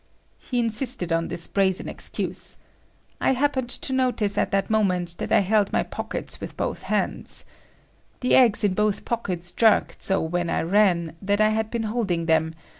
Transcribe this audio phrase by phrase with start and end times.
[0.39, 2.57] He insisted on this brazen excuse.
[3.19, 6.81] I happened to notice at that moment that I had held my pockets with both
[6.81, 7.45] hands.
[8.21, 12.25] The eggs in both pockets jerked so when I ran, that I had been holding
[12.25, 12.53] them.